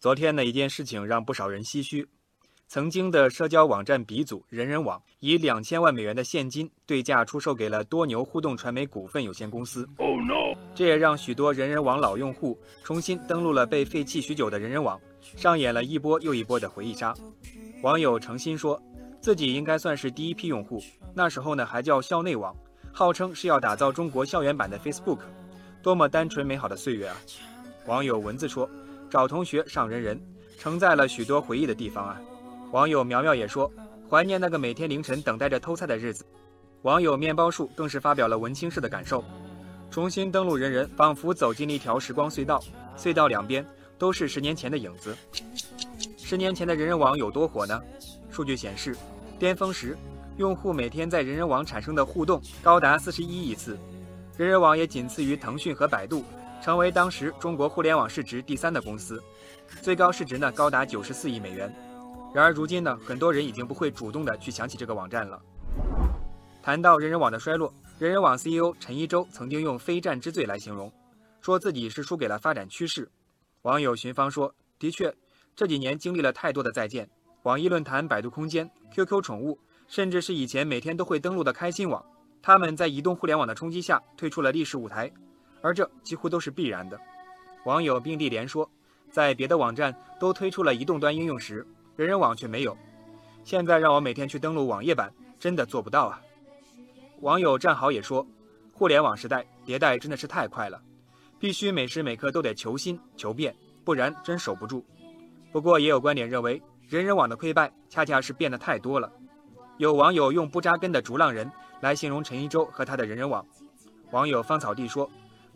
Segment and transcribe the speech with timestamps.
[0.00, 2.08] 昨天的一件事情让不少人唏嘘。
[2.68, 9.86] 曾经的社交网站鼻祖人人网，以两千万美元的现金对价出售给了多牛互动传媒股份有限公司。
[10.74, 14.98] 这也让许多人人网老用户重新登录了被废弃许久的人人网，
[15.36, 17.14] 上演了一波又一波的回忆杀。
[17.82, 18.80] 网友诚心说，
[19.20, 20.82] 自己应该算是第一批用户，
[21.12, 22.56] 那时候呢还叫校内网，
[22.90, 25.18] 号称是要打造中国校园版的 Facebook，
[25.82, 27.16] 多么单纯美好的岁月啊！
[27.86, 28.70] 网友文字说，
[29.10, 30.20] 找同学上人人，
[30.56, 32.20] 承载了许多回忆的地方啊。
[32.70, 33.70] 网友苗苗也说，
[34.08, 36.24] 怀念那个每天凌晨等待着偷菜的日子。
[36.82, 39.24] 网友面包树更是发表了文青式的感受，
[39.90, 42.62] 重新登录人人，仿佛走进了一条时光隧道，
[42.96, 43.66] 隧道两边
[43.98, 45.14] 都是十年前的影子。
[46.16, 47.82] 十年前的人人网有多火呢？
[48.30, 48.96] 数据显示，
[49.40, 49.98] 巅峰时，
[50.36, 53.76] 用户每天在人人网产生的互动高达四十一亿次，
[54.36, 56.24] 人人网也仅次于腾讯和百度，
[56.60, 59.22] 成为当时中国互联网市值第三的公司，
[59.80, 61.74] 最高市值呢高达九十四亿美元。
[62.34, 65.40] 然而如今呢，很多人已经不会主动的去想起这个网站了。
[66.62, 70.92] 谈到人人网的衰落，人人网 CEO 陈一舟曾经用“非战之罪”来形容，
[71.40, 73.10] 说自己是输给了发展趋势。
[73.62, 75.14] 网友寻芳说：“的确，
[75.56, 77.08] 这几年经历了太多的再见。
[77.44, 79.58] 网易论坛、百度空间、QQ 宠物，
[79.88, 82.04] 甚至是以前每天都会登录的开心网，
[82.42, 85.10] 他们在移动互联网的冲击下退出了历史舞台，
[85.62, 86.98] 而这几乎都是必然的。”
[87.64, 88.68] 网友并蒂莲说
[89.10, 92.76] ：“在别的网站都推出了移动端应用时，”人人网却没有，
[93.44, 96.20] 现在让我每天去登录网页版，真的做不到啊！
[97.20, 98.26] 网友战豪也说，
[98.72, 100.80] 互联网时代迭代真的是太快了，
[101.38, 104.82] 必须每时每刻都得求新求变，不然真守不住。
[105.52, 109.12] 不过也有观点认为，人人网的溃败恰恰是变得太多了。
[109.76, 113.44] 有网友用不扎根的逐浪人来形容陈一舟和他的人人网。
[114.10, 115.10] 网友芳草地说，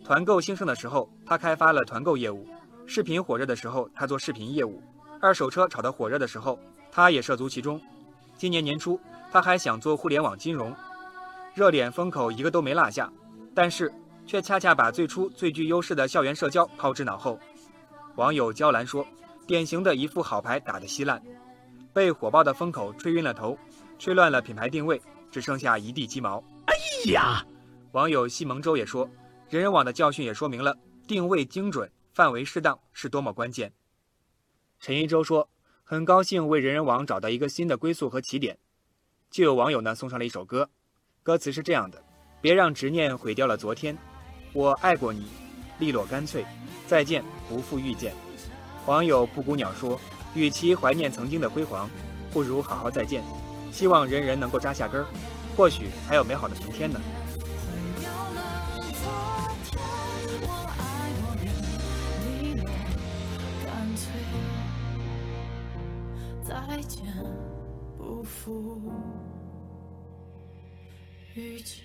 [0.04, 2.44] 团购兴盛的时候，他开发了团购业务；
[2.86, 4.82] 视频火热的时候，他做视频业务。
[5.18, 6.58] 二手车炒得火热的时候，
[6.92, 7.80] 他也涉足其中。
[8.36, 9.00] 今年年初，
[9.32, 10.76] 他还想做互联网金融，
[11.54, 13.10] 热点风口一个都没落下，
[13.54, 13.90] 但是
[14.26, 17.40] 却恰恰把最初最具优势的校园社交抛之脑后。
[18.16, 19.06] 网友娇兰说
[19.48, 21.22] ：“典型的一副好牌打得稀烂，
[21.94, 23.56] 被火爆的风口吹晕了头，
[23.98, 26.74] 吹乱了品牌定位，只剩下一地鸡毛。”哎
[27.12, 27.42] 呀！
[27.92, 29.08] 网友西蒙周也说
[29.54, 30.76] ：“人人网的教训也说明了
[31.06, 33.72] 定位精准、范围适当是多么关键。”
[34.80, 35.48] 陈一舟说
[35.84, 38.58] ：“很高兴为人人网找到一个新的归宿和起点。”
[39.30, 40.68] 就有网友呢送上了一首歌，
[41.22, 42.02] 歌词是这样的
[42.42, 43.96] ：“别让执念毁掉了昨天，
[44.52, 45.28] 我爱过你，
[45.78, 46.44] 利落干脆，
[46.88, 48.12] 再见不负遇见。”
[48.86, 50.00] 网友布谷鸟说
[50.34, 51.88] ：“与其怀念曾经的辉煌，
[52.32, 53.22] 不如好好再见。
[53.70, 55.06] 希望人人能够扎下根儿，
[55.56, 57.00] 或许还有美好的明天呢。”
[66.74, 67.04] 再见，
[67.96, 68.80] 不负
[71.36, 71.84] 遇见。